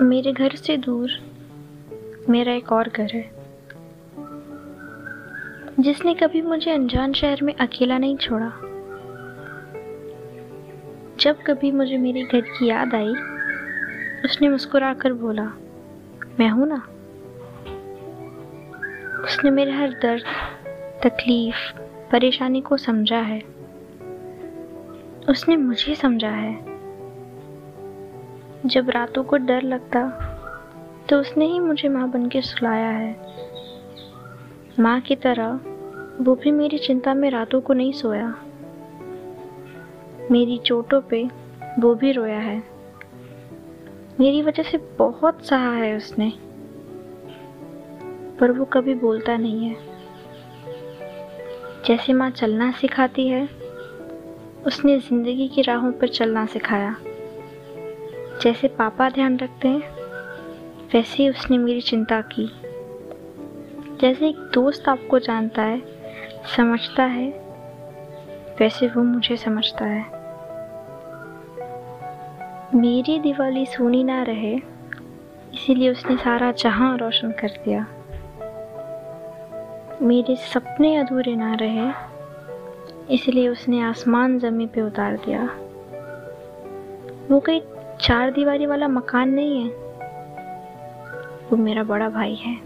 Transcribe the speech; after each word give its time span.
मेरे 0.00 0.32
घर 0.32 0.50
से 0.50 0.76
दूर 0.76 1.10
मेरा 2.28 2.52
एक 2.52 2.72
और 2.72 2.88
घर 2.88 3.10
है, 3.14 3.30
जिसने 5.80 6.14
कभी 6.14 6.42
मुझे 6.42 6.70
अनजान 6.70 7.12
शहर 7.12 7.42
में 7.42 7.54
अकेला 7.54 7.98
नहीं 7.98 8.16
छोड़ा। 8.16 8.52
जब 11.20 11.42
कभी 11.42 11.70
मुझे 11.70 11.96
मेरे 11.96 12.22
घर 12.22 12.40
की 12.40 12.66
याद 12.66 12.94
आई, 12.94 13.14
उसने 14.24 14.48
मुस्कुराकर 14.48 15.12
बोला, 15.12 15.52
मैं 16.40 16.48
हूँ 16.48 16.68
ना? 16.68 16.82
उसने 19.24 19.50
मेरे 19.50 19.72
हर 19.72 19.90
दर्द, 19.90 20.24
तकलीफ़, 21.04 21.78
परेशानी 22.12 22.60
को 22.60 22.76
समझा 22.76 23.20
है। 23.20 23.42
उसने 25.28 25.56
मुझे 25.56 25.94
समझा 25.94 26.30
है। 26.30 26.67
जब 28.66 28.90
रातों 28.90 29.24
को 29.24 29.36
डर 29.36 29.62
लगता 29.62 30.00
तो 31.10 31.20
उसने 31.20 31.46
ही 31.46 31.60
मुझे 31.60 31.88
माँ 31.88 32.10
बन 32.10 32.28
के 32.28 32.40
सुलाया 32.40 32.88
है। 32.88 33.16
माँ 34.80 35.00
की 35.00 35.16
तरह, 35.16 35.60
वो 36.20 36.34
भी 36.34 36.50
मेरी 36.50 36.78
चिंता 36.78 37.14
में 37.14 37.30
रातों 37.30 37.60
को 37.60 37.72
नहीं 37.72 37.92
सोया। 37.92 38.34
मेरी 40.30 40.58
चोटों 40.58 41.00
पे 41.00 41.22
वो 41.78 41.94
भी 41.94 42.12
रोया 42.12 42.38
है। 42.38 42.62
मेरी 44.20 44.42
वजह 44.42 44.62
से 44.62 44.78
बहुत 44.98 45.44
सहा 45.46 45.72
है 45.72 45.96
उसने, 45.96 46.32
पर 48.40 48.50
वो 48.50 48.64
कभी 48.64 48.94
बोलता 48.94 49.36
नहीं 49.36 49.68
है। 49.68 49.76
जैसे 51.86 52.12
माँ 52.12 52.30
चलना 52.30 52.70
सिखाती 52.70 53.28
है, 53.28 53.48
उसने 54.66 54.98
ज़िंदगी 54.98 55.48
की 55.48 55.62
राहों 55.62 55.92
पर 55.92 56.08
चलना 56.08 56.46
सिखाया। 56.46 56.96
जैसे 58.42 58.68
पापा 58.68 59.10
ध्यान 59.10 59.38
रखते 59.38 59.68
हैं, 59.68 59.82
वैसे 60.94 61.22
ही 61.22 61.28
उसने 61.28 61.58
मेरी 61.58 61.80
चिंता 61.80 62.20
की। 62.20 62.50
जैसे 64.00 64.28
एक 64.28 64.36
दोस्त 64.54 64.88
आपको 64.88 65.18
जानता 65.18 65.62
है, 65.62 65.82
समझता 66.56 67.02
है, 67.02 67.30
वैसे 68.60 68.88
वो 68.88 69.02
मुझे 69.02 69.36
समझता 69.36 69.84
है। 69.84 70.04
मेरी 72.74 73.18
दिवाली 73.18 73.66
सोनी 73.66 74.04
ना 74.04 74.22
रहे, 74.22 74.54
इसीलिए 75.54 75.90
उसने 75.90 76.16
सारा 76.16 76.52
जहाँ 76.52 76.96
रोशन 76.98 77.30
कर 77.30 77.48
दिया। 77.48 77.86
मेरे 80.02 80.36
सपने 80.36 80.96
अधूरे 80.96 81.36
ना 81.36 81.54
रहे, 81.54 81.90
इसलिए 83.14 83.48
उसने 83.48 83.80
आसमान 83.80 84.38
ज़मीन 84.38 84.68
पे 84.68 84.82
उतार 84.82 85.16
दिया। 85.16 85.44
वो 87.30 87.40
कोई 87.40 87.60
चार 88.00 88.30
दीवारी 88.30 88.66
वाला 88.66 88.88
मकान 88.88 89.28
नहीं 89.28 89.62
है। 89.62 89.68
वो 91.50 91.56
मेरा 91.56 91.82
बड़ा 91.82 92.08
भाई 92.08 92.34
है। 92.34 92.60